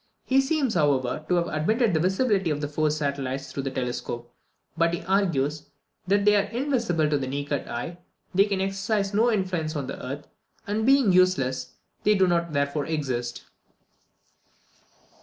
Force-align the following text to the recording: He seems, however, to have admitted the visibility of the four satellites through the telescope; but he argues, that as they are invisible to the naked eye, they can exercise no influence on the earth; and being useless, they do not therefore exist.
He 0.25 0.41
seems, 0.41 0.73
however, 0.73 1.23
to 1.29 1.35
have 1.35 1.47
admitted 1.47 1.93
the 1.93 1.99
visibility 1.99 2.49
of 2.49 2.59
the 2.59 2.67
four 2.67 2.89
satellites 2.89 3.51
through 3.51 3.61
the 3.61 3.69
telescope; 3.69 4.33
but 4.75 4.95
he 4.95 5.03
argues, 5.03 5.69
that 6.07 6.21
as 6.21 6.25
they 6.25 6.35
are 6.37 6.49
invisible 6.49 7.07
to 7.07 7.19
the 7.19 7.27
naked 7.27 7.67
eye, 7.67 7.99
they 8.33 8.45
can 8.45 8.61
exercise 8.61 9.13
no 9.13 9.31
influence 9.31 9.75
on 9.75 9.85
the 9.85 10.03
earth; 10.03 10.25
and 10.65 10.87
being 10.87 11.11
useless, 11.11 11.73
they 12.03 12.15
do 12.15 12.25
not 12.25 12.51
therefore 12.51 12.87
exist. 12.87 13.43